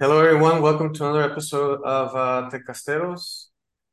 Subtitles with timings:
[0.00, 0.62] Hello, everyone.
[0.62, 3.46] Welcome to another episode of uh, Tecasteros,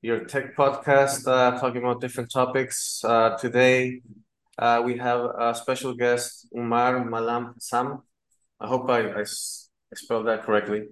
[0.03, 3.03] your tech podcast uh, talking about different topics.
[3.03, 4.03] Uh, today,
[4.59, 8.03] uh, we have a special guest, Umar Malam Sam.
[8.59, 10.83] I hope I, I, I spelled that correctly.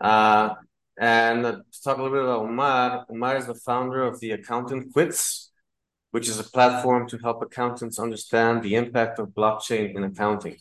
[0.00, 0.54] Uh,
[0.98, 4.92] and to talk a little bit about Umar, Umar is the founder of The Accountant
[4.92, 5.52] Quits,
[6.10, 10.56] which is a platform to help accountants understand the impact of blockchain in accounting.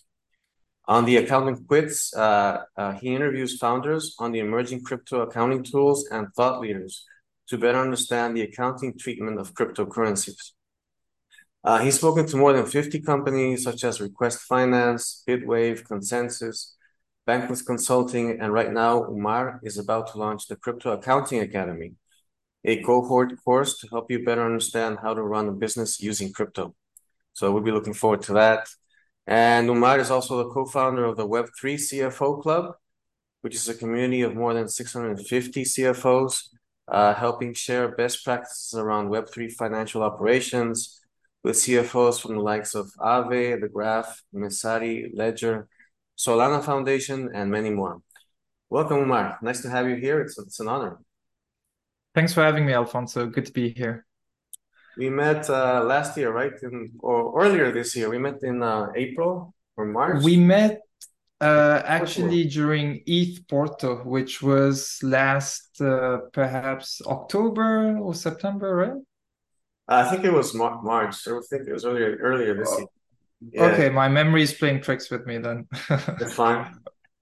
[0.88, 6.08] On The Accountant Quits, uh, uh, he interviews founders on the emerging crypto accounting tools
[6.12, 7.06] and thought leaders
[7.48, 10.52] to better understand the accounting treatment of cryptocurrencies.
[11.64, 16.74] Uh, he's spoken to more than 50 companies such as Request Finance, Bitwave, Consensys,
[17.28, 21.94] Bankless Consulting, and right now Umar is about to launch the Crypto Accounting Academy,
[22.64, 26.76] a cohort course to help you better understand how to run a business using crypto.
[27.34, 28.68] So we'll be looking forward to that.
[29.28, 32.76] And Umar is also the co-founder of the Web3 CFO Club,
[33.42, 36.50] which is a community of more than 650 CFOs,
[36.88, 41.02] uh, helping share best practices around Web3 financial operations
[41.44, 45.68] with CFOs from the likes of Aave, The Graph, Messari, Ledger,
[46.18, 48.02] Solana Foundation, and many more.
[48.70, 49.38] Welcome, Umar.
[49.42, 50.22] Nice to have you here.
[50.22, 51.00] It's, it's an honor.
[52.14, 53.28] Thanks for having me, Alfonso.
[53.28, 54.05] Good to be here.
[54.98, 56.54] We met uh, last year, right?
[56.62, 58.10] In, or earlier this year.
[58.10, 60.24] We met in uh, April or March.
[60.24, 60.82] We met
[61.42, 69.02] uh, actually during ETH Porto, which was last uh, perhaps October or September, right?
[69.88, 71.28] I think it was Mar March.
[71.28, 72.88] I think it was earlier earlier this year.
[73.52, 73.66] Yeah.
[73.66, 75.68] Okay, my memory is playing tricks with me then.
[75.90, 76.74] That's fine.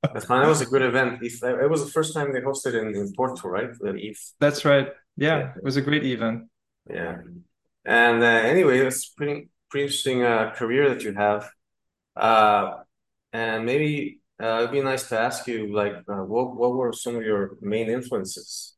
[0.01, 0.41] That's fine.
[0.43, 1.21] That was a good event.
[1.21, 3.71] It was the first time they hosted in, in Porto, right?
[3.79, 4.33] The ETH.
[4.39, 4.89] That's right.
[5.17, 6.49] Yeah, yeah, it was a great event.
[6.89, 7.17] Yeah.
[7.85, 11.49] And uh, anyway, it's pretty pretty interesting uh, career that you have.
[12.15, 12.83] Uh,
[13.31, 17.15] and maybe uh, it'd be nice to ask you, like, uh, what what were some
[17.15, 18.75] of your main influences?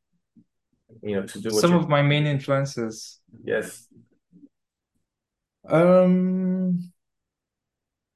[1.02, 3.20] You know, to do some of my main influences.
[3.44, 3.86] Yes.
[5.68, 6.92] Um.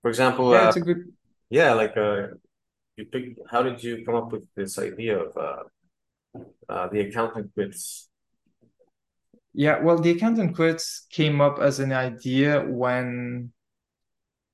[0.02, 1.12] For example, yeah, it's a good.
[1.50, 2.28] Yeah, like, uh,
[2.96, 3.36] you pick.
[3.50, 5.62] How did you come up with this idea of uh,
[6.68, 8.09] uh, the accountant quits
[9.52, 13.52] yeah, well, the accountant quits came up as an idea when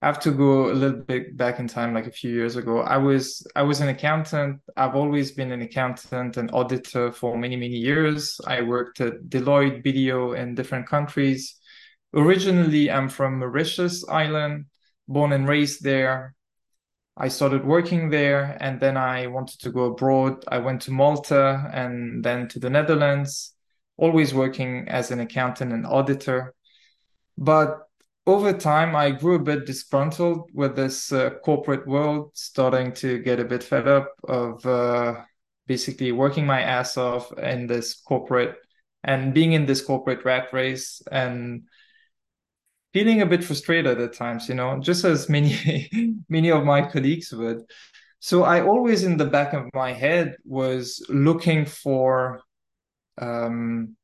[0.01, 2.81] I have to go a little bit back in time, like a few years ago.
[2.81, 4.61] I was I was an accountant.
[4.77, 8.41] I've always been an accountant and auditor for many many years.
[8.47, 11.57] I worked at Deloitte, BDO in different countries.
[12.15, 14.67] Originally, I'm from Mauritius Island,
[15.09, 16.35] born and raised there.
[17.17, 20.45] I started working there, and then I wanted to go abroad.
[20.49, 23.56] I went to Malta and then to the Netherlands
[23.97, 26.55] always working as an accountant and auditor.
[27.39, 27.81] But
[28.27, 33.39] over time, I grew a bit disgruntled with this uh, corporate world, starting to get
[33.39, 35.23] a bit fed up of uh,
[35.67, 38.57] basically working my ass off in this corporate
[39.05, 41.63] and being in this corporate rat race and
[42.93, 45.89] feeling a bit frustrated at times, you know, just as many
[46.29, 47.63] many of my colleagues would.
[48.19, 52.41] So I always in the back of my head was looking for
[53.19, 53.97] um,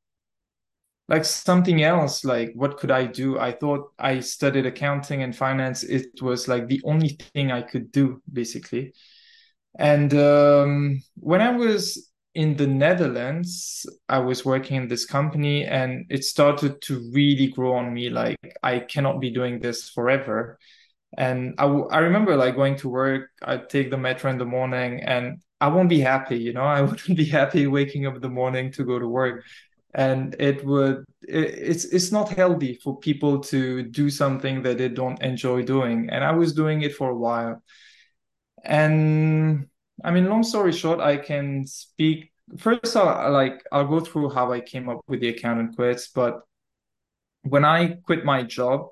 [1.08, 3.38] like something else like what could i do?
[3.38, 5.82] I thought i studied accounting and finance.
[5.82, 8.94] It was like the only thing i could do basically.
[9.78, 16.06] And um, when i was in the netherlands i was working in this company and
[16.08, 20.58] it started to really grow on me like i cannot be doing this forever.
[21.18, 25.02] And I, I remember like going to work i'd take the metro in the morning
[25.02, 26.64] and I won't be happy, you know.
[26.78, 29.44] I wouldn't be happy waking up in the morning to go to work,
[29.94, 31.04] and it would.
[31.22, 36.10] It, it's it's not healthy for people to do something that they don't enjoy doing,
[36.10, 37.62] and I was doing it for a while.
[38.64, 39.68] And
[40.04, 42.32] I mean, long story short, I can speak.
[42.58, 46.42] First, I'll like I'll go through how I came up with the accountant quits, but
[47.42, 48.88] when I quit my job,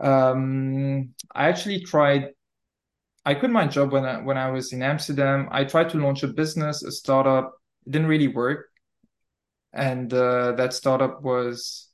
[0.00, 2.30] um, I actually tried
[3.24, 5.48] I quit my job when I, when I was in Amsterdam.
[5.50, 7.54] I tried to launch a business, a startup.
[7.86, 8.66] It didn't really work,
[9.72, 11.88] and uh, that startup was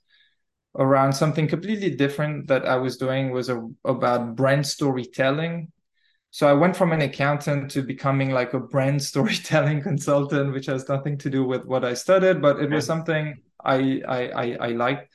[0.76, 5.72] around something completely different that I was doing was a, about brand storytelling.
[6.30, 10.88] So I went from an accountant to becoming like a brand storytelling consultant, which has
[10.88, 14.68] nothing to do with what I studied, but it was something I I I, I
[14.68, 15.12] liked.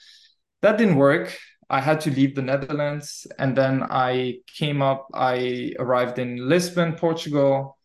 [0.61, 1.37] That didn't work.
[1.69, 6.93] I had to leave the Netherlands and then I came up, I arrived in Lisbon,
[6.95, 7.77] Portugal.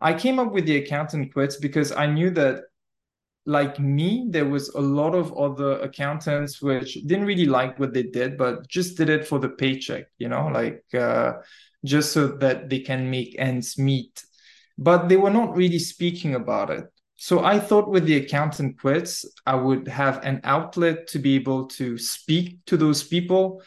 [0.00, 2.62] I came up with the accountant quits because I knew that
[3.46, 8.02] like me, there was a lot of other accountants which didn't really like what they
[8.02, 11.34] did, but just did it for the paycheck, you know, like uh,
[11.84, 14.22] just so that they can make ends meet.
[14.78, 16.84] but they were not really speaking about it.
[17.20, 21.66] So I thought with the accountant quits, I would have an outlet to be able
[21.70, 23.60] to speak to those people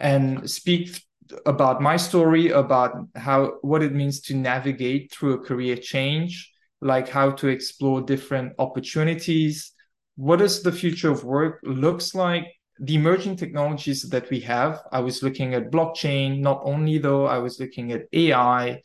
[0.00, 1.02] and speak
[1.44, 7.08] about my story, about how what it means to navigate through a career change, like
[7.08, 9.72] how to explore different opportunities.
[10.14, 12.44] What does the future of work looks like?
[12.78, 14.82] The emerging technologies that we have.
[14.92, 18.82] I was looking at blockchain, not only though, I was looking at AI,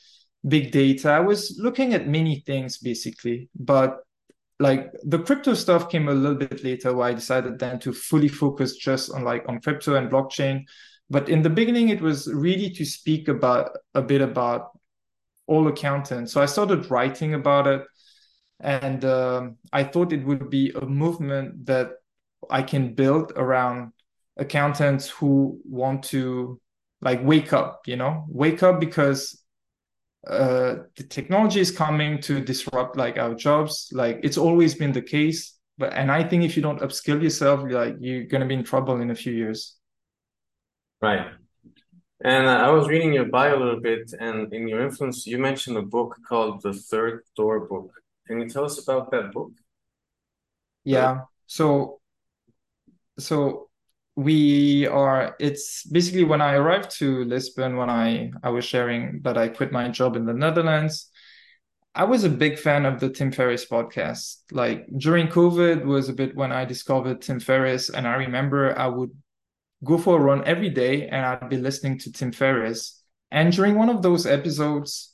[0.48, 1.10] big data.
[1.10, 4.00] I was looking at many things basically, but
[4.60, 8.28] like the crypto stuff came a little bit later where I decided then to fully
[8.28, 10.64] focus just on like on crypto and blockchain.
[11.10, 14.72] But in the beginning, it was really to speak about a bit about
[15.48, 16.32] all accountants.
[16.32, 17.84] So I started writing about it,
[18.60, 21.92] and um, I thought it would be a movement that
[22.50, 23.92] I can build around
[24.38, 26.60] accountants who want to
[27.02, 29.43] like wake up, you know, wake up because
[30.28, 33.90] uh, the technology is coming to disrupt like our jobs.
[33.92, 37.64] Like it's always been the case, but and I think if you don't upskill yourself,
[37.70, 39.76] like you're gonna be in trouble in a few years.
[41.02, 41.28] Right.
[42.24, 45.76] And I was reading your bio a little bit, and in your influence, you mentioned
[45.76, 47.92] a book called The Third Door Book.
[48.28, 49.52] Can you tell us about that book?
[50.86, 51.24] Yeah.
[51.48, 52.00] So,
[53.20, 53.68] so
[54.16, 59.38] we are it's basically when i arrived to lisbon when i i was sharing that
[59.38, 61.10] i quit my job in the netherlands
[61.96, 66.14] i was a big fan of the tim ferriss podcast like during covid was a
[66.14, 69.12] bit when i discovered tim ferriss and i remember i would
[69.84, 73.02] go for a run every day and i'd be listening to tim ferriss
[73.32, 75.10] and during one of those episodes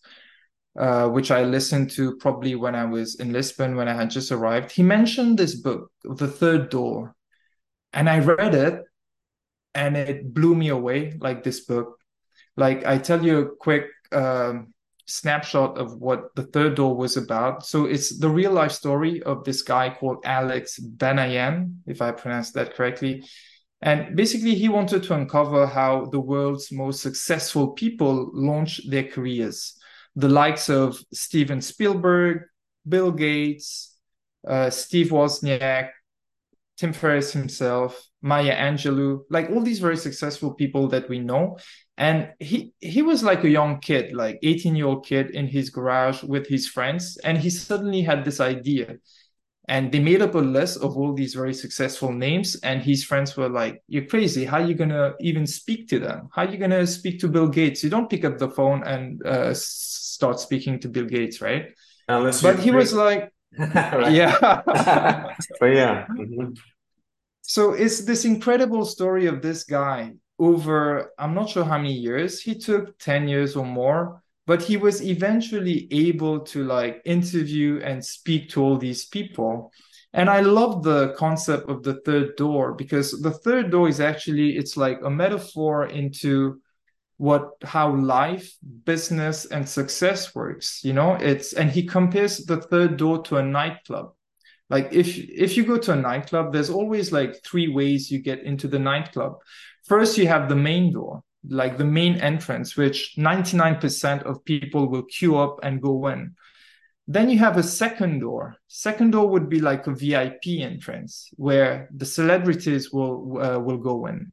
[0.78, 4.31] uh, which I listened to probably when I was in Lisbon when I had just
[4.31, 4.72] arrived.
[4.72, 7.16] He mentioned this book, The Third Door,
[7.92, 8.84] and I read it
[9.75, 11.98] and it blew me away like this book.
[12.57, 14.74] Like i tell you a quick um,
[15.06, 17.66] snapshot of what the third door was about.
[17.66, 22.54] So it's the real life story of this guy called alex banayan if i pronounced
[22.56, 23.24] that correctly.
[23.81, 29.77] And basically he wanted to uncover how the world's most successful people launch their careers.
[30.18, 32.42] The likes of steven spielberg
[32.88, 33.95] bill gates
[34.48, 35.89] uh, steve wozniak
[36.77, 41.57] tim ferriss himself Maya Angelou, like all these very successful people that we know.
[41.98, 45.69] And he he was like a young kid, like 18 year old kid in his
[45.69, 48.98] garage with his friends, and he suddenly had this idea.
[49.68, 53.38] And they made up a list of all these very successful names, and his friends
[53.38, 54.45] were like, "You're crazy!
[54.45, 56.30] How are you gonna even speak to them?
[56.33, 57.83] How are you gonna speak to Bill Gates?
[57.83, 61.68] You don't pick up the phone and uh, start speaking to Bill Gates, right?"
[62.07, 64.38] Unless but he was like, "Yeah,
[65.60, 66.54] but yeah." Mm-hmm.
[67.50, 72.40] So it's this incredible story of this guy over, I'm not sure how many years,
[72.40, 78.06] he took 10 years or more, but he was eventually able to like interview and
[78.06, 79.72] speak to all these people.
[80.13, 84.56] And I love the concept of the third door because the third door is actually,
[84.56, 86.62] it's like a metaphor into
[87.18, 88.56] what how life
[88.86, 91.16] business and success works you know?
[91.16, 94.13] It's and he compares the third door to a nightclub
[94.69, 98.44] like if if you go to a nightclub, there's always like three ways you get
[98.44, 99.38] into the nightclub.
[99.88, 105.04] First, you have the main door, like the main entrance, which 99% of people will
[105.04, 106.36] queue up and go in.
[107.08, 108.55] Then you have a second door.
[108.67, 114.05] Second door would be like a VIP entrance where the celebrities will uh, will go
[114.05, 114.32] in.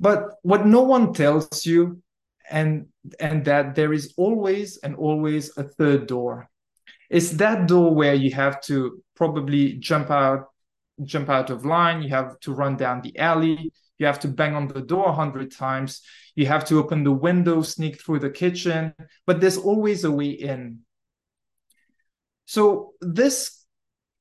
[0.00, 2.02] But what no one tells you
[2.50, 2.86] and
[3.20, 6.50] and that there is always and always a third door.
[7.10, 10.46] It's that door where you have to probably jump out
[11.04, 12.02] jump out of line.
[12.02, 13.70] You have to run down the alley.
[13.98, 16.00] You have to bang on the door a hundred times.
[16.34, 18.94] You have to open the window sneak through the kitchen
[19.26, 20.80] but there's always a way in.
[22.46, 23.64] So this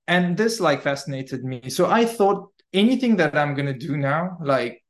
[0.08, 1.70] and this like fascinated me.
[1.70, 4.84] So i thought anything that i'm going to do now like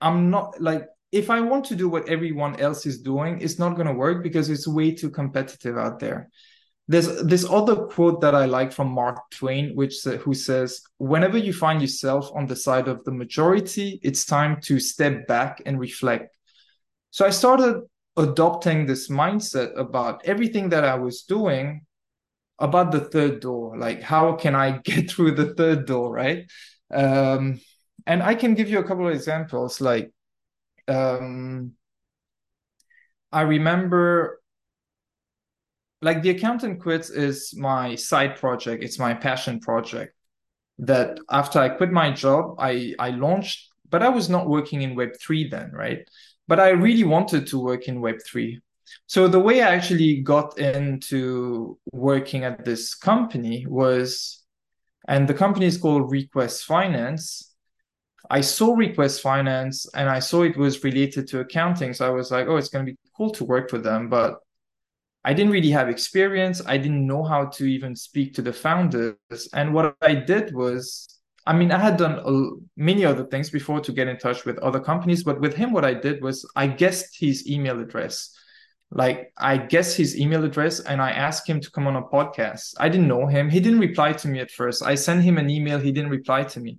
[0.00, 3.76] i'm not like if i want to do what everyone else is doing it's not
[3.76, 6.28] going to work because it's way too competitive out there
[6.88, 11.52] there's this other quote that I like from Mark Twain, which who says, "Whenever you
[11.52, 16.34] find yourself on the side of the majority, it's time to step back and reflect."
[17.10, 17.82] So I started
[18.16, 21.86] adopting this mindset about everything that I was doing
[22.58, 23.78] about the third door.
[23.78, 26.50] Like, how can I get through the third door, right?
[26.92, 27.60] Um,
[28.06, 29.80] and I can give you a couple of examples.
[29.80, 30.10] Like,
[30.88, 31.72] um,
[33.30, 34.40] I remember
[36.00, 40.14] like the accountant quits is my side project it's my passion project
[40.78, 44.94] that after i quit my job i i launched but i was not working in
[44.94, 46.08] web3 then right
[46.46, 48.58] but i really wanted to work in web3
[49.06, 54.44] so the way I actually got into working at this company was,
[55.06, 57.54] and the company is called Request Finance.
[58.30, 61.94] I saw Request Finance and I saw it was related to accounting.
[61.94, 64.08] So I was like, oh, it's going to be cool to work for them.
[64.08, 64.38] But
[65.24, 66.62] I didn't really have experience.
[66.64, 69.16] I didn't know how to even speak to the founders.
[69.52, 73.92] And what I did was, I mean, I had done many other things before to
[73.92, 75.24] get in touch with other companies.
[75.24, 78.34] But with him, what I did was I guessed his email address.
[78.90, 82.74] Like I guessed his email address and I asked him to come on a podcast.
[82.78, 83.50] I didn't know him.
[83.50, 84.82] He didn't reply to me at first.
[84.82, 85.78] I sent him an email.
[85.78, 86.78] He didn't reply to me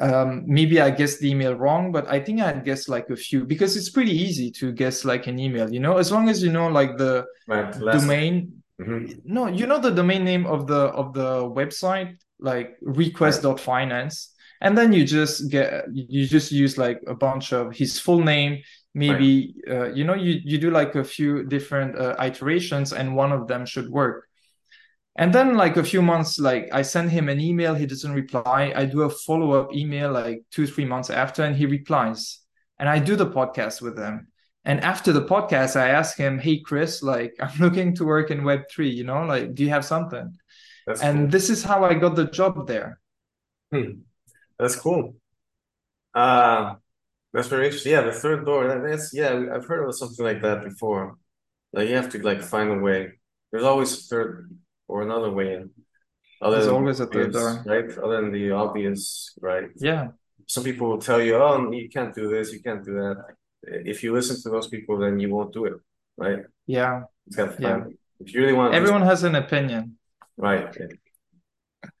[0.00, 3.44] um, maybe I guessed the email wrong, but I think I guessed like a few
[3.44, 6.50] because it's pretty easy to guess like an email, you know, as long as you
[6.50, 8.62] know like the right, domain.
[8.80, 9.18] Mm-hmm.
[9.24, 14.34] No, you know the domain name of the of the website, like request.finance.
[14.62, 18.62] And then you just get you just use like a bunch of his full name,
[18.94, 19.76] maybe right.
[19.76, 23.48] uh, you know you you do like a few different uh, iterations and one of
[23.48, 24.29] them should work
[25.20, 28.72] and then like a few months like i send him an email he doesn't reply.
[28.74, 32.40] I do a follow-up email like two three months after and he replies.
[32.78, 34.28] And i do the podcast with him.
[34.64, 38.40] And after the podcast i ask him hey chris like i'm looking to work in
[38.40, 40.38] web3 you know like do you have something?
[40.86, 41.28] That's and cool.
[41.28, 42.98] this is how i got the job there.
[43.70, 44.00] Hmm.
[44.58, 45.16] that's cool.
[46.14, 46.76] Uh
[47.34, 47.92] that's very interesting.
[47.92, 51.18] Yeah the third door that's yeah i've heard of something like that before.
[51.74, 53.20] Like you have to like find a way.
[53.52, 54.56] There's always a third
[54.90, 55.70] or another way in.
[56.42, 57.62] Other There's always a third door.
[57.66, 57.88] Right?
[58.04, 59.68] Other than the obvious, right?
[59.76, 60.08] Yeah.
[60.46, 63.16] Some people will tell you, oh, you can't do this, you can't do that.
[63.62, 65.74] If you listen to those people, then you won't do it,
[66.16, 66.40] right?
[66.66, 67.02] Yeah.
[67.36, 67.84] yeah.
[68.20, 69.98] If you really want Everyone has an opinion.
[70.36, 70.64] Right.
[70.68, 70.88] Okay.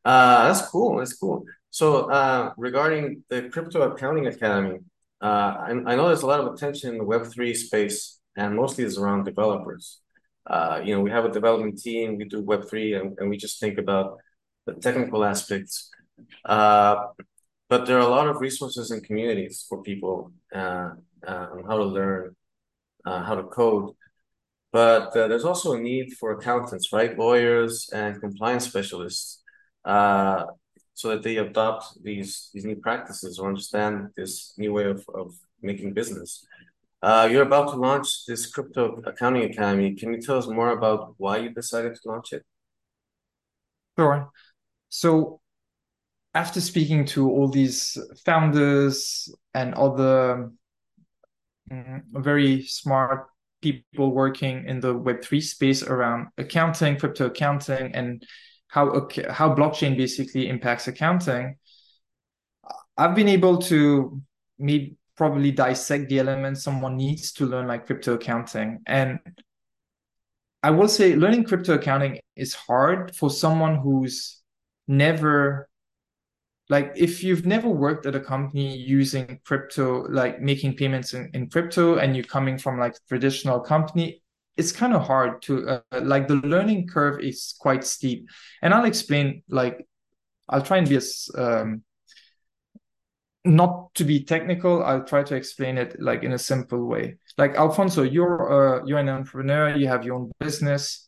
[0.04, 0.98] Uh, that's cool.
[0.98, 1.44] That's cool.
[1.70, 4.78] So, uh, regarding the Crypto Accounting Academy,
[5.22, 8.84] uh, I, I know there's a lot of attention in the Web3 space, and mostly
[8.84, 9.99] it's around developers
[10.46, 13.60] uh, you know, we have a development team, we do Web3, and, and we just
[13.60, 14.18] think about
[14.66, 15.90] the technical aspects.
[16.44, 17.06] Uh,
[17.68, 20.90] but there are a lot of resources and communities for people uh,
[21.26, 22.34] uh, on how to learn,
[23.04, 23.94] uh, how to code.
[24.72, 27.18] But uh, there's also a need for accountants, right?
[27.18, 29.42] Lawyers and compliance specialists,
[29.84, 35.34] so that they adopt these these new practices or understand this new way of, of
[35.62, 36.44] making business.
[37.02, 39.94] Uh, you're about to launch this crypto accounting academy.
[39.94, 42.44] Can you tell us more about why you decided to launch it?
[43.98, 44.30] Sure.
[44.90, 45.40] So,
[46.34, 50.50] after speaking to all these founders and other
[51.72, 53.26] mm, very smart
[53.62, 58.22] people working in the Web3 space around accounting, crypto accounting, and
[58.68, 61.56] how how blockchain basically impacts accounting,
[62.96, 64.20] I've been able to
[64.58, 68.78] meet probably dissect the elements someone needs to learn like crypto accounting.
[68.86, 69.18] And
[70.62, 74.42] i will say learning crypto accounting is hard for someone who's
[74.88, 75.68] never
[76.68, 81.48] like if you've never worked at a company using crypto like making payments in, in
[81.48, 84.22] crypto and you're coming from like traditional company
[84.56, 85.80] it's kind of hard to uh,
[86.14, 88.28] like the learning curve is quite steep.
[88.62, 89.86] And i'll explain like
[90.48, 91.82] i'll try and be as um,
[93.44, 97.16] not to be technical i'll try to explain it like in a simple way.
[97.38, 101.06] Like alfonso you're uh, you're an entrepreneur you have your own business.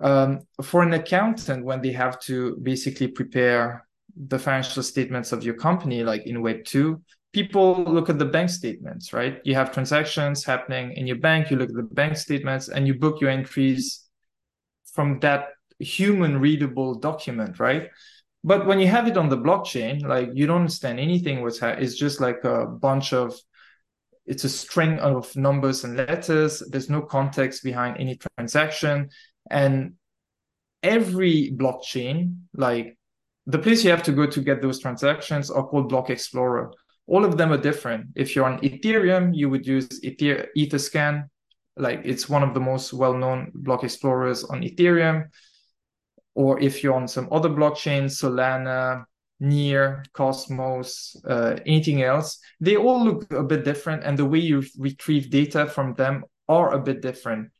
[0.00, 5.54] Um, for an accountant when they have to basically prepare the financial statements of your
[5.54, 7.00] company like in web 2
[7.32, 9.40] people look at the bank statements right?
[9.44, 12.94] You have transactions happening in your bank you look at the bank statements and you
[12.94, 14.04] book your entries
[14.92, 17.88] from that human readable document right
[18.44, 21.78] but when you have it on the blockchain, like you don't understand anything what's ha-
[21.78, 23.38] it's just like a bunch of
[24.26, 26.62] it's a string of numbers and letters.
[26.70, 29.10] There's no context behind any transaction.
[29.50, 29.94] And
[30.82, 32.96] every blockchain, like
[33.46, 36.72] the place you have to go to get those transactions are called Block Explorer.
[37.08, 38.06] All of them are different.
[38.14, 41.28] If you're on Ethereum, you would use Ether- Etherscan.
[41.76, 45.28] Like it's one of the most well-known block explorers on Ethereum
[46.34, 49.04] or if you're on some other blockchains, Solana,
[49.40, 54.62] Near, Cosmos, uh, anything else, they all look a bit different, and the way you
[54.78, 57.50] retrieve data from them are a bit different.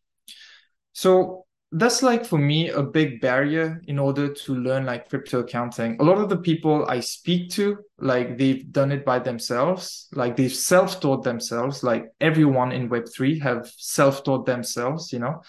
[0.92, 5.96] So that's like for me a big barrier in order to learn like crypto accounting.
[6.00, 10.36] A lot of the people I speak to, like they've done it by themselves, like
[10.36, 15.42] they've self-taught themselves, like everyone in Web3 have self-taught themselves, you know.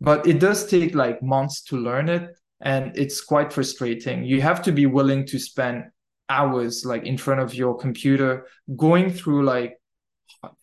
[0.00, 4.62] But it does take like months to learn it and it's quite frustrating you have
[4.62, 5.84] to be willing to spend
[6.28, 8.46] hours like in front of your computer
[8.76, 9.78] going through like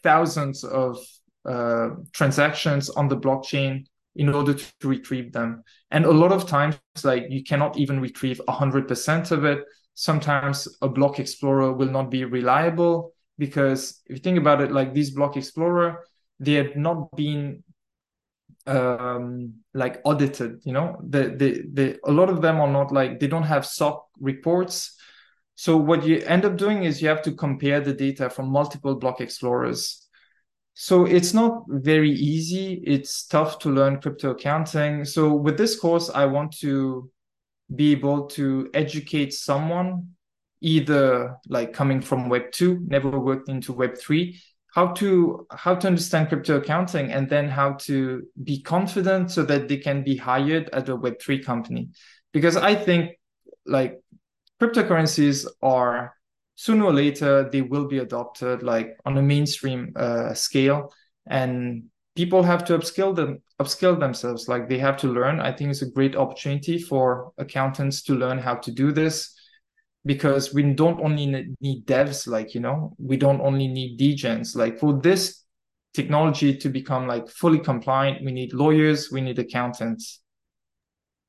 [0.04, 0.98] thousands of
[1.46, 3.86] uh, transactions on the blockchain
[4.16, 5.64] in order to, retrieve them.
[5.92, 9.64] And a lot of times, like you cannot even retrieve 100% of it.
[9.94, 14.94] Sometimes a block explorer will not be reliable because if you think about it, like
[14.94, 16.06] these block explorer,
[16.40, 17.64] they have not been
[18.68, 20.98] um like audited you know?
[21.08, 24.96] The, the the a lot of them are not like they don't have SOC reports.
[25.56, 28.96] So what you end up doing is you have to compare the data from multiple
[28.96, 30.08] block explorers.
[30.74, 32.84] So it's not very easy.
[32.86, 35.06] It's tough to learn crypto accounting.
[35.06, 37.10] So with this course i want to
[37.74, 40.10] be able to educate someone
[40.62, 44.40] either like coming from web 2 never worked into web 3
[44.76, 49.70] how to how to understand crypto accounting and then how to be confident so that
[49.70, 51.90] they can be hired at a web3 company.
[52.34, 53.12] Because i think
[53.66, 54.00] like
[54.62, 56.14] cryptocurrencies are
[56.56, 60.94] sooner or later they will be adopted like on a mainstream uh, scale.
[61.28, 64.48] And people have to upskill them upskill themselves.
[64.48, 65.40] Like they have to learn.
[65.40, 69.35] I think it's a great opportunity for accountants to learn how to do this
[70.06, 71.26] because we don't only
[71.60, 74.56] need devs like you know we don't only need degens.
[74.56, 75.44] Like for this
[75.94, 80.22] technology to become like fully compliant we need lawyers we need accountants.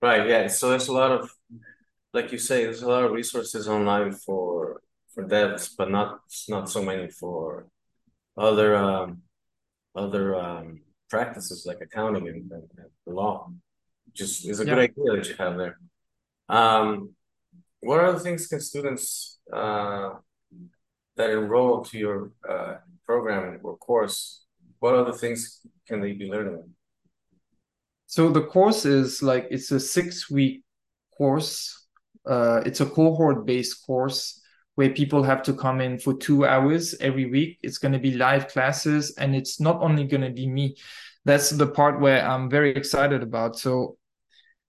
[0.03, 1.31] Right yeah so there's a lot of
[2.13, 4.83] like you say there's a lot of resources online for
[5.15, 7.67] for devs but not not so many for
[8.37, 9.23] other um
[9.95, 13.49] other um practices like accounting and, and, and law
[14.13, 14.75] just is a yeah.
[14.75, 15.79] good idea that you have there.
[16.49, 17.16] Um
[17.87, 20.11] what other things can students uh,
[21.17, 22.75] that enroll to your uh,
[23.05, 24.45] program or course,
[24.81, 26.69] what other things can they be learning?
[28.07, 30.63] So the course is like it's a six week
[31.17, 31.87] course.
[32.27, 34.43] Uh, it's a cohort based course
[34.75, 37.59] where people have to come in for two hours every week.
[37.63, 40.77] It's going to be live classes, and it's not only going to be me.
[41.25, 43.59] That's the part where I'm very excited about.
[43.59, 43.97] So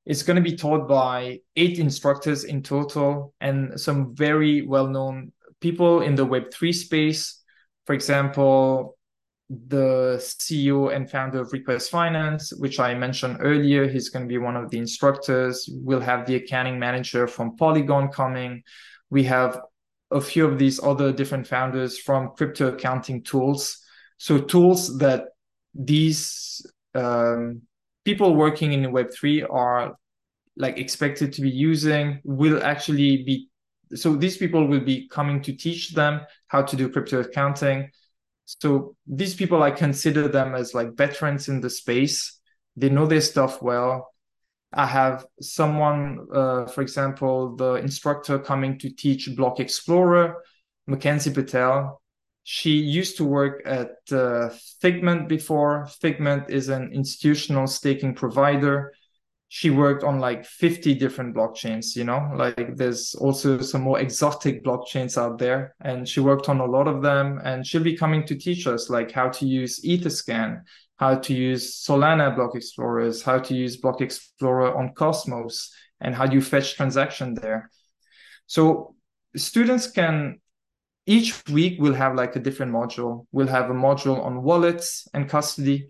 [0.07, 5.33] it's going to be taught by eight instructors in total and some very well known
[5.59, 7.43] people in the Web3 space.
[7.85, 8.97] For example,
[9.49, 14.37] the CEO and founder of Request Finance, which I mentioned earlier, he's going to be
[14.37, 15.69] one of the instructors.
[15.71, 18.63] We'll have the accounting manager from Polygon coming.
[19.09, 19.59] We have
[20.11, 23.83] a few of these other different founders from crypto accounting tools.
[24.17, 25.25] So, tools that
[25.73, 26.65] these
[26.95, 27.61] um,
[28.07, 29.97] people working in Web3 are
[30.55, 33.49] like expected to be using will actually be
[33.95, 37.89] so these people will be coming to teach them how to do crypto accounting.
[38.45, 42.17] So these people i consider them as like veterans in the space.
[42.77, 43.93] They know their stuff well.
[44.71, 50.25] I have someone uh, for example the instructor coming to teach block explorer
[50.87, 52.01] mackenzie patel
[52.49, 54.47] she used to work at uh,
[54.79, 55.85] Figment before.
[55.99, 58.93] Figment is an institutional staking provider.
[59.49, 64.63] She worked on like 50 different blockchains, you know, like there's also some more exotic
[64.63, 65.75] blockchains out there.
[65.81, 67.41] And she worked on a lot of them.
[67.43, 70.61] And she'll be coming to teach us like how to use Etherscan,
[70.95, 76.25] how to use Solana block explorers, how to use block explorer on Cosmos, and how
[76.25, 77.69] do you fetch transaction there.
[78.45, 78.95] So
[79.35, 80.39] students can
[81.07, 83.25] each week we'll have like a different module.
[83.31, 85.89] We'll have a module on wallets and custody.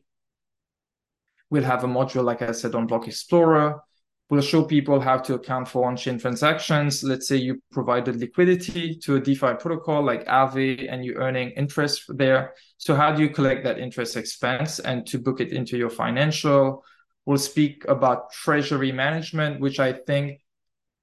[1.49, 3.81] We'll have a module, like I said, on Block Explorer.
[4.29, 7.01] We'll show people how to account for on-chain transactions.
[7.03, 12.03] Let's say you provided liquidity to a DeFi protocol like Aave and you're earning interest
[12.09, 12.53] there.
[12.77, 16.83] So how do you collect that interest expense and to book it into your financial?
[17.25, 20.41] We'll speak about treasury management, which I think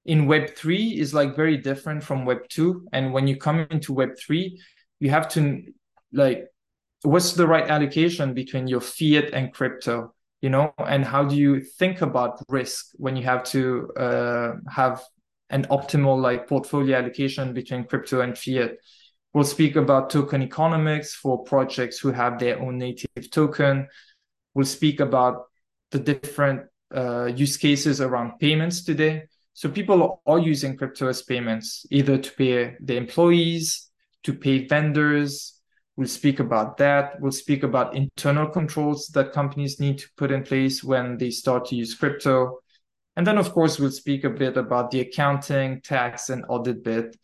[0.05, 3.93] in web 3 is like very different from web 2 and when you come into
[3.93, 4.59] web 3
[4.99, 5.63] you have to
[6.13, 6.47] like
[7.01, 10.15] what's the right allocation between your fiat and crypto
[10.45, 10.73] you know?
[10.77, 15.01] And how do you think about risk when you have to uh, have
[15.49, 18.77] an optimal like portfolio allocation between crypto and fiat?
[19.33, 23.87] We'll speak about token economics for projects who have their own native token.
[24.53, 25.45] We'll speak about
[25.89, 29.23] the different uh, use cases around payments today
[29.55, 33.89] so people are using crypto as payments, either to pay the employees,
[34.23, 35.61] to pay vendors.
[35.95, 37.21] We'll speak about that.
[37.21, 41.67] We'll speak about internal controls that companies need to put in place when they start
[41.67, 42.59] to use crypto.
[43.15, 47.15] And then, of course, we'll speak a bit about the accounting, tax, and audit bit.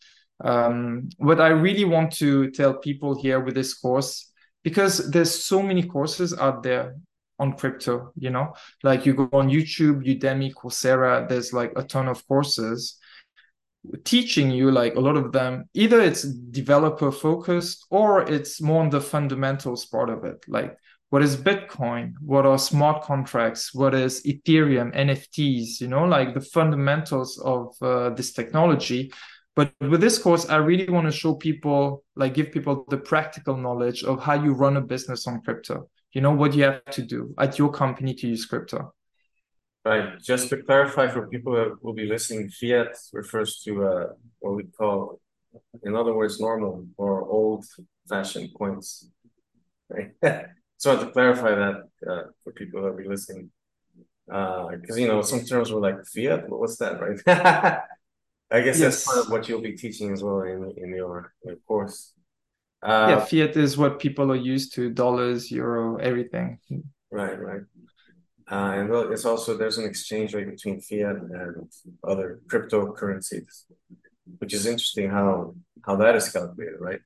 [0.42, 4.32] Um, what I really want to tell people here with this course,
[4.64, 6.94] because there's so many courses out there
[7.42, 8.54] on crypto you know?
[8.82, 12.98] Like you go on youtube udemy coursera there's like a ton of courses
[14.04, 15.68] teaching you like a lot of them.
[15.74, 20.44] Either it's developer focused or it's more on the fundamentals part of it.
[20.48, 20.76] Like
[21.10, 26.40] what is Bitcoin, what are smart contracts, what is Ethereum, NFTs, you know, like the
[26.40, 29.12] fundamentals of uh, this technology.
[29.54, 33.58] But with this course, I really want to show people, like give people the practical
[33.58, 35.90] knowledge of how you run a business on crypto.
[36.12, 38.92] You know, what you have to do at your company to use crypto.
[39.84, 40.20] Right.
[40.20, 44.06] Just to clarify for people that will be listening, fiat refers to uh,
[44.38, 45.20] what we call,
[45.82, 47.64] in other words, normal or old
[48.08, 49.08] fashioned coins.
[49.88, 50.12] Right.
[50.76, 51.76] so to clarify that
[52.08, 53.50] uh, for people that will be listening.
[54.26, 57.20] Because, uh, you know, some terms were like fiat, what's that, right?
[58.52, 58.80] I guess yes.
[58.80, 62.12] that's part of what you'll be teaching as well in, in your, your course.
[62.82, 66.58] Uh, yeah, fiat is what people are used to dollars, euro, everything.
[67.10, 67.62] Right, right.
[68.50, 71.68] Uh, and it's also there's an exchange rate between fiat and
[72.02, 73.64] other cryptocurrencies,
[74.38, 75.54] which is interesting how
[75.86, 77.00] how that is calculated, right?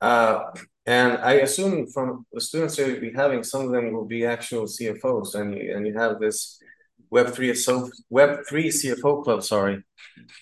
[0.00, 0.52] Uh,
[0.86, 4.64] and I assume from the students you'll be having, some of them will be actual
[4.64, 6.58] CFOs, and you, and you have this
[7.16, 9.76] Web three so Web three CFO club, sorry.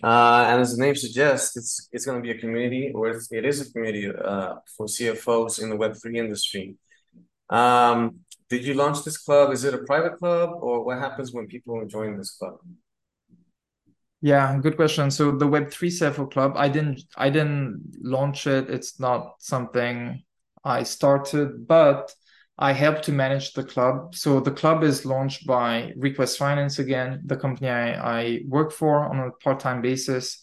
[0.02, 3.44] Uh, and as the name suggests, it's it's going to be a community, or it
[3.44, 6.76] is a community uh, for CFOs in the Web three industry.
[7.50, 7.98] Um,
[8.48, 9.52] did you launch this club?
[9.52, 12.56] Is it a private club, or what happens when people join this club?
[14.22, 15.10] Yeah, good question.
[15.10, 18.70] So the Web3 CFO Club, I didn't I didn't launch it.
[18.70, 20.22] It's not something
[20.64, 22.14] I started, but
[22.62, 24.14] I help to manage the club.
[24.14, 29.04] So the club is launched by Request Finance again, the company I, I work for
[29.04, 30.40] on a part-time basis.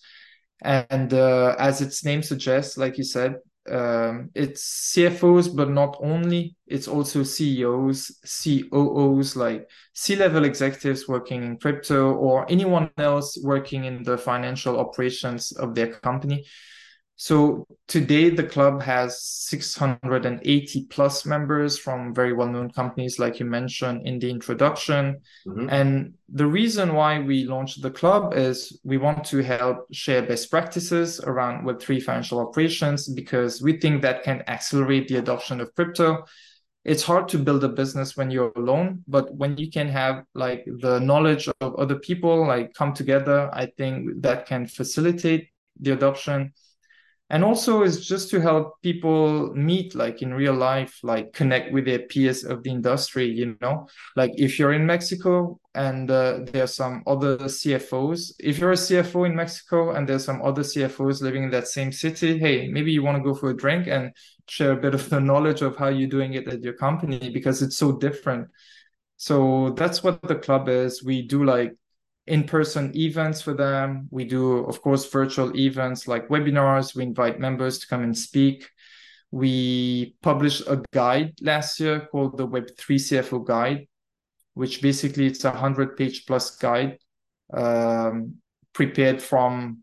[0.62, 3.36] And uh, as its name suggests, like you said,
[3.72, 6.58] um, it's CFOs, but not only.
[6.68, 14.04] It's also CEOs, COOs, like C-level executives working in crypto, or anyone else working in
[14.04, 16.46] the financial operations of their company.
[17.22, 24.08] So today the club has 680 plus members from very well-known companies, like you mentioned
[24.08, 25.20] in the introduction.
[25.46, 25.68] Mm-hmm.
[25.70, 30.50] And the reason why we launched the club is we want to help share best
[30.50, 36.24] practices around Web3 financial operations because we think that can accelerate the adoption of crypto.
[36.86, 40.64] It's hard to build a business when you're alone, but when you can have like
[40.80, 45.50] the knowledge of other people like come together, I think that can facilitate
[45.82, 46.54] the adoption
[47.30, 51.86] and also it's just to help people meet like in real life like connect with
[51.86, 53.88] their peers of the industry you know?
[54.16, 59.26] Like if you're in mexico and uh, there's some other cfos if you're a cfo
[59.26, 63.04] in mexico and there's some other cfos living in that same city hey maybe you
[63.04, 64.12] want to go for a drink and
[64.50, 67.62] share a bit of the knowledge of how you're doing it at your company because
[67.62, 68.48] it's so different.
[69.18, 71.04] So that's what the club is.
[71.04, 71.76] We do like
[72.30, 74.08] in-person events for them.
[74.12, 76.96] We do, of course, virtual events like webinars.
[76.96, 78.70] We invite members to come and speak.
[79.32, 83.88] We published a guide last year called the Web3 CFO Guide,
[84.54, 86.98] which basically it's a hundred page plus guide
[87.54, 88.36] um,
[88.74, 89.82] prepared from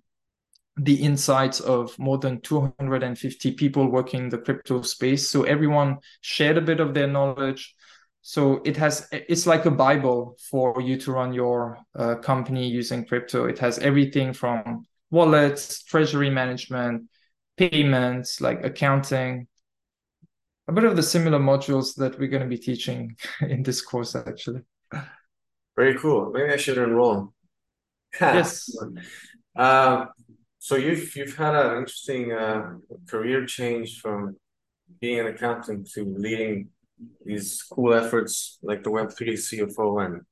[0.79, 5.29] the insights of more than 250 people working in the crypto space.
[5.29, 7.75] So everyone shared a bit of their knowledge
[8.29, 13.05] so it has it's like a bible for you to run your uh, company using
[13.05, 13.45] crypto.
[13.45, 17.05] It has everything from wallets treasury management
[17.57, 19.47] payments like accounting
[20.67, 24.17] a bit of the similar modules that we're going to be teaching in this course
[24.17, 24.63] actually.
[25.77, 26.33] Very cool.
[26.33, 27.33] Maybe i should enroll.
[28.21, 28.77] Yes.
[29.55, 30.07] Uh,
[30.59, 32.75] so you've you've had an interesting uh,
[33.09, 34.35] career change from
[35.01, 36.71] being an accountant to leading
[37.25, 40.23] these cool efforts like the Web3 CFO and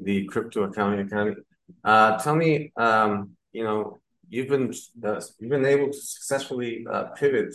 [0.00, 1.36] the Crypto Accounting Academy.
[1.84, 3.98] Uh, tell me, um, you know,
[4.28, 4.72] you've been
[5.04, 7.54] uh, you've been able to successfully uh, pivot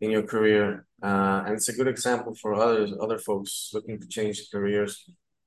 [0.00, 4.06] in your career, uh, and it's a good example for others, other folks looking to
[4.08, 5.04] change careers.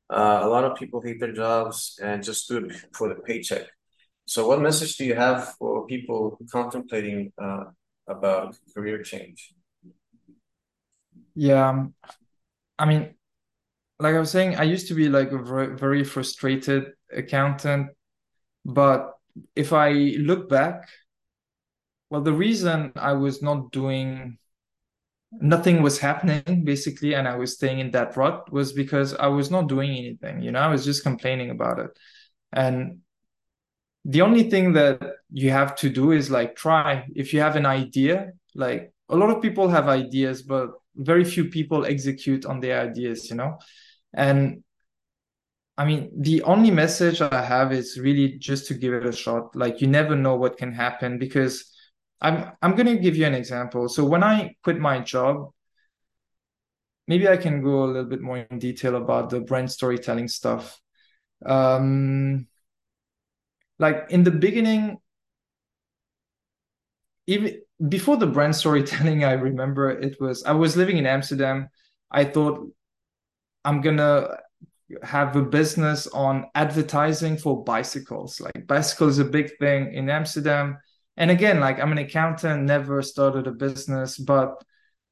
[0.10, 3.68] Uh, a lot of people hate their jobs and just do it for the paycheck.
[4.26, 7.66] So, what message do you have for people contemplating uh,
[8.08, 9.54] about career change?
[11.38, 11.70] Yeah.
[11.70, 11.94] Um,
[12.80, 13.14] I mean,
[14.00, 17.92] like I was saying, I used to be like a very, very frustrated accountant.
[18.66, 19.14] But
[19.56, 20.90] if I look back,
[22.10, 24.40] well, the reason I was not doing
[25.32, 29.52] nothing was happening basically, and I was staying in that rut was because I was
[29.52, 31.92] not doing anything, you know, I was just complaining about it.
[32.52, 33.02] And
[34.06, 37.06] the only thing that you have to do is like try.
[37.14, 41.46] If you have an idea, like a lot of people have ideas, but very few
[41.46, 43.58] people execute on their ideas, you know?
[44.14, 44.64] And
[45.78, 49.56] I mean, the only message I have is really just to give it a shot.
[49.56, 51.72] Like you never know what can happen because
[52.20, 53.88] I'm I'm gonna give you an example.
[53.88, 55.52] So when I quit my job,
[57.08, 60.80] maybe I can go a little bit more in detail about the brand storytelling stuff.
[61.46, 62.48] Um,
[63.78, 64.98] like in the beginning,
[67.28, 71.70] even before the brand storytelling, I remember it was I was living in Amsterdam.
[72.12, 72.68] I thought
[73.66, 74.38] I'm gonna
[75.04, 78.40] have a business on advertising for bicycles.
[78.40, 80.78] Like bicycle is a big thing in Amsterdam.
[81.18, 84.64] And again, like I'm an accountant, never started a business, but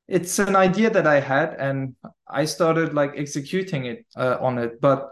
[0.07, 1.95] it's an idea that I had and
[2.27, 4.79] I started like executing it uh, on it.
[4.79, 5.09] But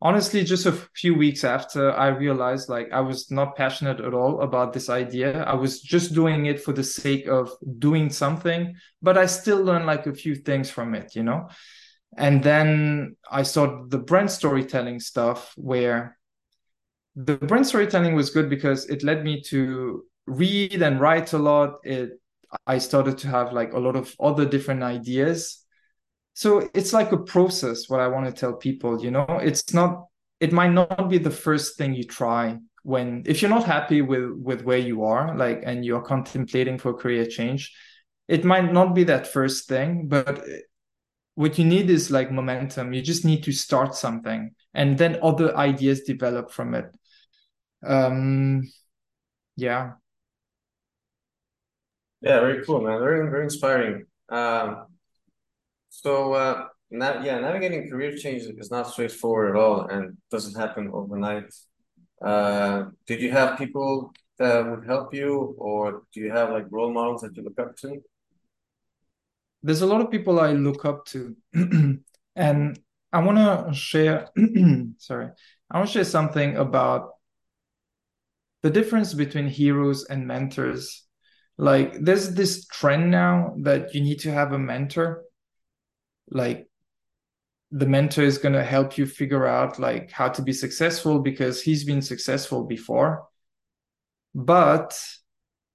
[0.00, 4.42] honestly, just a few weeks after I realized like I was not passionate at all
[4.42, 5.42] about this idea.
[5.44, 9.86] I was just doing it for the sake of doing something, but I still learned
[9.86, 11.48] like a few things from it, you know?
[12.16, 16.18] And then I saw the brand storytelling stuff where
[17.14, 21.78] the brand storytelling was good because it led me to read and write a lot.
[21.84, 22.20] It
[22.66, 25.65] I started to have like a lot of other different ideas.
[26.36, 30.04] So it's like a process, what I want to tell people, you know, it's not,
[30.38, 34.32] it might not be the first thing you try when, if you're not happy with,
[34.32, 37.74] with where you are, like, and you're contemplating for career change,
[38.28, 40.44] it might not be that first thing, but
[41.36, 42.92] what you need is like momentum.
[42.92, 46.94] You just need to start something and then other ideas develop from it.
[47.82, 48.70] Um,
[49.56, 49.92] yeah.
[52.20, 52.98] Yeah, very cool, man.
[52.98, 54.04] Very, very inspiring.
[54.28, 54.88] Um,
[56.02, 60.90] so, uh, now, yeah, navigating career change is not straightforward at all and doesn't happen
[60.92, 61.54] overnight.
[62.22, 66.92] Uh, did you have people that would help you, or do you have like role
[66.92, 68.02] models that you look up to?
[69.62, 71.34] There's a lot of people I look up to,
[72.36, 72.78] and
[73.12, 74.28] I want to share.
[74.98, 75.30] sorry,
[75.70, 77.12] I want to share something about
[78.62, 81.06] the difference between heroes and mentors
[81.58, 85.22] like there's this trend now that you need to have a mentor
[86.30, 86.68] like
[87.70, 91.62] the mentor is going to help you figure out like how to be successful because
[91.62, 93.26] he's been successful before.
[94.34, 94.98] But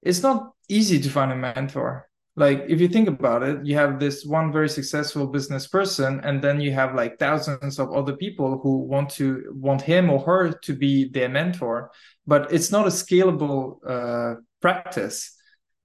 [0.02, 2.08] it's not easy to find a mentor.
[2.34, 6.40] Like if you think about it you have this one very successful business person and
[6.40, 10.52] then you have like thousands of other people who want to want him or her
[10.52, 11.90] to be their mentor.
[12.26, 15.36] But it's not a scalable uh, practice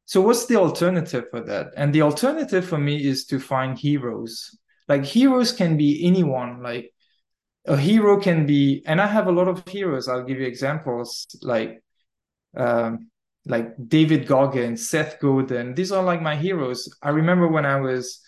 [0.07, 1.73] so what's the alternative for that?
[1.75, 4.57] And the alternative for me is to find heroes.
[4.87, 6.63] Like heroes can be anyone.
[6.63, 6.93] Like
[7.65, 10.07] a hero can be, and I have a lot of heroes.
[10.07, 11.83] I'll give you examples like
[12.55, 13.09] um,
[13.45, 15.75] like David Goggins, Seth Godin.
[15.75, 16.87] These are like my heroes.
[17.01, 18.21] I remember when I was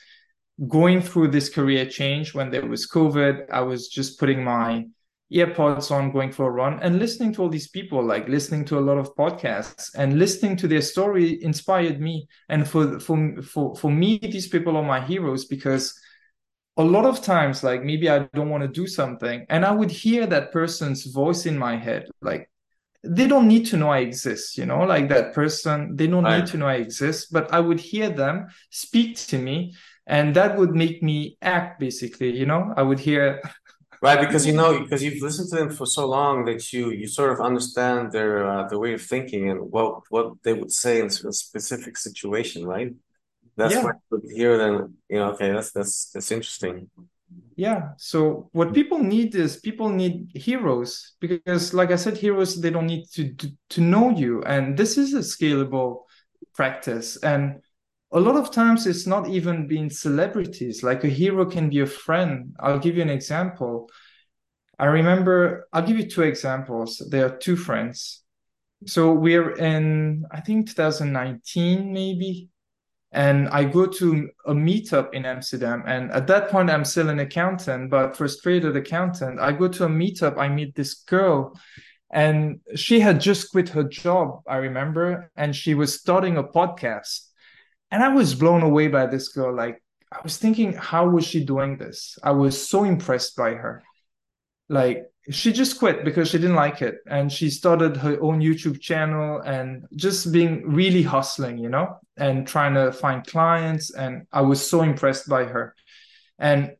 [0.67, 4.85] going through this career change when there was COVID, I was just putting my
[5.31, 8.79] earpods on going for a run and listening to all these people like listening to
[8.79, 12.27] a lot of podcasts and listening to their story inspired me.
[12.49, 15.99] And for for for, for me these people are my heroes because
[16.77, 19.91] a lot of times like maybe i don't want to do something and i would
[19.91, 22.07] hear that person's voice in my head.
[22.21, 22.49] Like
[23.03, 26.39] they don't need to know i exist you know like that person they don't right.
[26.39, 29.73] need to know i exist but i would hear them speak to me
[30.05, 32.73] and that would make me act basically you know?
[32.75, 33.41] I would hear
[34.01, 37.05] Right, because you know, because you've listened to them for so long that you you
[37.05, 41.01] sort of understand their uh, their way of thinking and what what they would say
[41.01, 42.93] in a specific situation, right?
[43.57, 43.83] That's yeah.
[43.83, 43.95] what
[44.33, 46.89] hear then, you know, okay, that's that's that's interesting.
[47.57, 47.89] Yeah.
[47.97, 52.87] So what people need is people need heroes because, like I said, heroes they don't
[52.87, 56.03] need to to, to know you, and this is a scalable
[56.53, 57.61] practice and
[58.11, 60.81] a lot of times it's not even being celebrities.
[60.81, 62.55] Like a hero can be a friend.
[62.59, 63.89] I'll give you an example.
[64.79, 67.05] I remember i'll give you two examples.
[67.09, 68.23] There are two friends.
[68.85, 72.49] So we're in i think 2019 maybe.
[73.11, 75.83] And i go to a meetup in amsterdam.
[75.85, 79.39] And at that point i'm still an accountant but frustrated accountant.
[79.39, 80.37] I go to a meetup.
[80.37, 81.59] I meet this girl.
[82.11, 85.29] And she had just quit her job i remember.
[85.35, 87.28] And she was starting a podcast
[87.91, 89.55] and I was blown away by this girl.
[89.55, 92.17] Like I was thinking, how was she doing this?
[92.23, 93.83] I was so impressed by her.
[94.67, 98.79] Like she just quit because she didn't like it, and she started her own YouTube
[98.79, 103.91] channel and just being really hustling, you know, and trying to find clients.
[103.93, 105.75] And I was so impressed by her.
[106.39, 106.75] And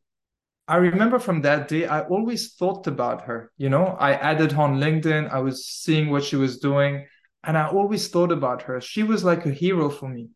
[0.66, 3.52] I remember from that day, I always thought about her.
[3.56, 5.30] You know, I added her on LinkedIn.
[5.30, 7.06] I was seeing what she was doing,
[7.44, 8.80] and I always thought about her.
[8.80, 10.30] She was like a hero for me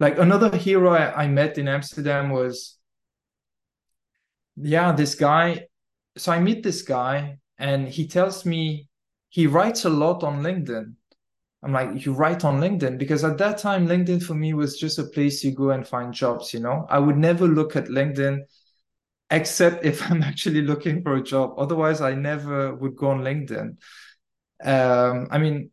[0.00, 2.78] like another hero I, I met in Amsterdam was
[4.60, 5.66] yeah, this guy.
[6.16, 8.88] So I meet this guy and he tells me
[9.28, 10.94] he writes a lot on LinkedIn.
[11.62, 12.98] I'm like, you write on LinkedIn?
[12.98, 16.12] Because at that time, LinkedIn for me was just a place you go and find
[16.12, 16.86] jobs, you know?
[16.88, 18.42] I would never look at LinkedIn
[19.30, 21.54] except if I'm actually looking for a job.
[21.58, 23.76] Otherwise, I never would go on LinkedIn.
[24.64, 25.70] Um, I mean,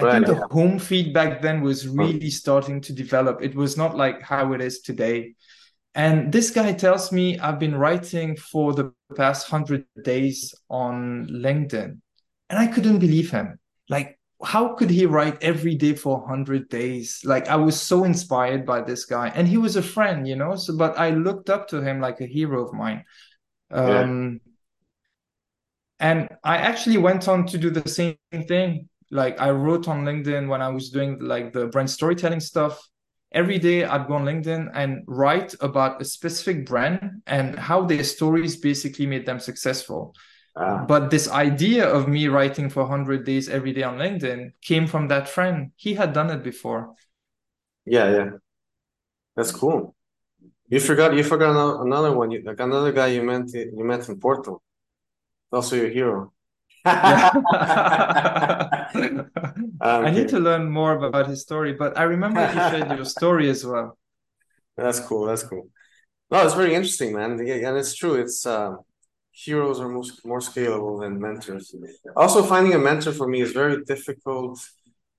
[0.00, 0.10] I Right.
[0.10, 3.42] think the home feed back then was really starting to develop.
[3.42, 5.34] It was not like how it is today.
[5.94, 11.98] And this guy tells me I've been writing for the past 100 days on LinkedIn.
[12.50, 13.58] And I couldn't believe him.
[13.88, 17.20] Like, how could he write every day for 100 days?
[17.24, 19.30] Like, I was so inspired by this guy.
[19.34, 20.56] And he was a friend, you know?
[20.56, 23.04] So, but I looked up to him like a hero of mine.
[23.70, 24.02] yeah.
[24.02, 24.40] Um,
[26.00, 28.16] and I actually went on to do the same
[28.48, 28.89] thing.
[29.10, 32.80] Like I wrote on LinkedIn when I was doing like the brand storytelling stuff.
[33.32, 38.04] Every day I'd go on LinkedIn and write about a specific brand and how their
[38.04, 40.14] stories basically made them successful.
[40.54, 44.86] Ah, But this idea of me writing for 100 days every day on LinkedIn came
[44.86, 45.72] from that friend.
[45.76, 46.94] He had done it before.
[47.86, 48.30] yeah, yeah.
[49.36, 49.94] That's cool.
[50.68, 52.30] You forgot you forgot another one.
[52.32, 54.62] You, like another guy you met you met in Porto.
[55.52, 56.32] Also your hero.
[56.84, 57.30] Yeah.
[59.80, 63.50] I'm need to learn more about his story, but I remember you shared your story
[63.50, 63.98] as well.
[64.76, 65.26] That's cool.
[65.26, 65.68] That's cool.
[66.30, 67.32] No, it's very interesting, man.
[67.32, 68.14] And it's true.
[68.14, 68.76] It's uh,
[69.32, 71.74] heroes are most more scalable than mentors.
[72.16, 74.60] Also, finding a mentor for me is very difficult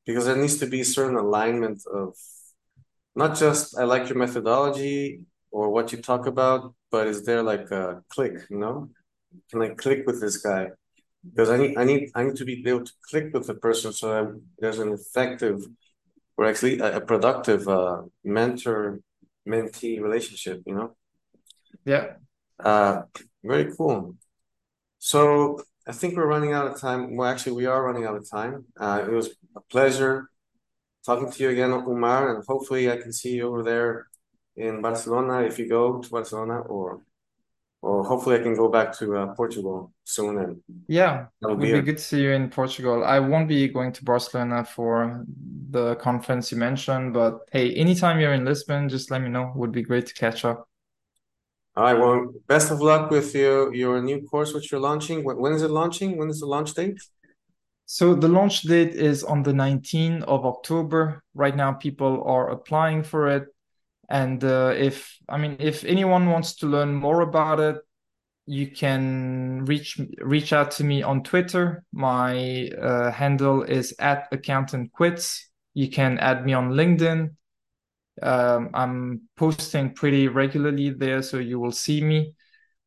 [0.06, 2.16] because there needs to be a certain alignment of
[3.16, 5.22] not just I like your methodology
[5.52, 8.90] or what you talk about, but is there like a click, you know?
[9.50, 10.70] Can I click with this guy?
[11.28, 13.94] Because I need I need I need to be able to click with the person
[13.94, 15.64] so that there's an effective
[16.38, 19.00] or actually a, a productive uh, mentor
[19.48, 20.96] mentee relationship, you know?
[21.86, 22.14] Yeah.
[22.60, 23.04] Uh,
[23.44, 24.16] very cool.
[25.00, 27.16] So I think we're running out of time.
[27.16, 28.66] Well, actually, we are running out of time.
[28.80, 30.30] Uh, it was a pleasure
[31.06, 34.08] talking to you again, Umar, and hopefully I can see you over there
[34.56, 37.02] in Barcelona if you go to Barcelona, or
[37.82, 41.72] or hopefully I can go back to uh, Portugal soon and Yeah, that'll would be
[41.72, 41.86] be it.
[41.86, 43.04] good to see you in Portugal.
[43.04, 45.26] I won't be going to Barcelona for
[45.70, 49.52] the conference you mentioned, but hey, anytime you're in Lisbon, just let me know.
[49.56, 50.68] Would be great to catch up.
[51.76, 55.24] All right, well, best of luck with your your new course which you're launching.
[55.24, 56.18] When, when is it launching?
[56.18, 57.00] When is the launch date?
[57.86, 61.24] So the launch date is on the 19th of October.
[61.34, 63.48] Right now, people are applying for it.
[64.12, 67.78] And uh, if, I mean, if anyone wants to learn more about it,
[68.46, 71.86] you can reach reach out to me on Twitter.
[71.94, 75.50] My uh, handle is at accountant quits.
[75.74, 77.36] You can add me on LinkedIn.
[78.22, 82.34] Um, I'm posting pretty regularly there, so you will see me.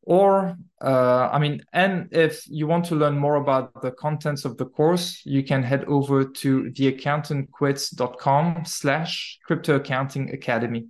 [0.03, 4.57] Or, uh, I mean, and if you want to learn more about the contents of
[4.57, 10.85] the course, you can head over to theaccountantquits.com slash crypto accounting academy.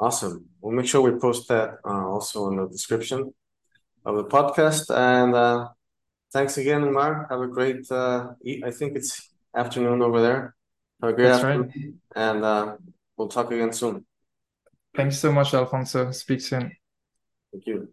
[0.00, 0.46] Awesome.
[0.60, 3.34] We'll make sure we post that uh, also in the description
[4.04, 4.94] of the podcast.
[4.96, 5.68] And uh,
[6.32, 7.26] thanks again, Umar.
[7.30, 8.28] Have a great, uh,
[8.64, 10.54] I think it's afternoon over there.
[11.02, 11.60] Have a great That's right.
[11.60, 12.00] afternoon.
[12.14, 12.76] And uh,
[13.16, 14.06] we'll talk again soon.
[14.96, 16.10] Thanks so much, Alfonso.
[16.12, 16.72] Speak soon.
[17.52, 17.88] Thank you.